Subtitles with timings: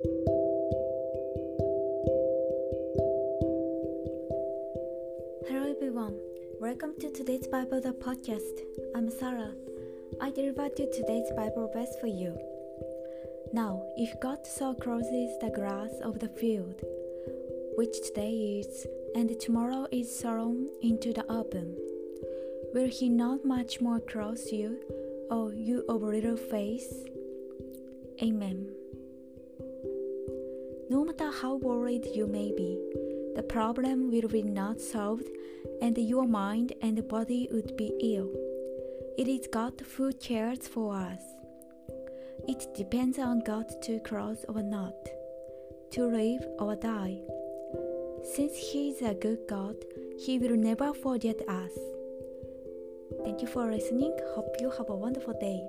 [0.00, 0.14] Hello
[5.68, 6.16] everyone,
[6.60, 8.60] welcome to today's Bible the podcast.
[8.94, 9.54] I'm Sarah.
[10.20, 12.38] I deliver you today's Bible verse for you.
[13.52, 15.10] Now, if God so clothes
[15.40, 16.80] the grass of the field,
[17.76, 18.86] which today is,
[19.16, 21.76] and tomorrow is thrown into the oven,
[22.72, 24.78] will He not much more clothe you,
[25.28, 27.08] O you of little faith?
[28.22, 28.77] Amen.
[30.90, 32.78] No matter how worried you may be,
[33.36, 35.28] the problem will be not solved,
[35.82, 38.30] and your mind and body would be ill.
[39.18, 41.22] It is God who cares for us.
[42.48, 44.96] It depends on God to cross or not,
[45.90, 47.18] to live or die.
[48.34, 49.76] Since He is a good God,
[50.18, 51.72] He will never forget us.
[53.24, 54.16] Thank you for listening.
[54.34, 55.62] Hope you have a wonderful day.